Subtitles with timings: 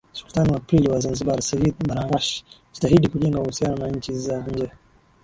[0.13, 4.71] Sultani wa pili wa Zanzibar Sayyid Baraghash alijitahidi kujenga uhusiano na nchi za nje